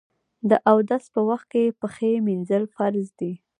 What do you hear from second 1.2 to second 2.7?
وخت کې پښې مینځل